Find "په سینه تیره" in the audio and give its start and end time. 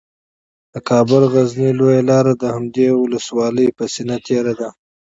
3.77-4.53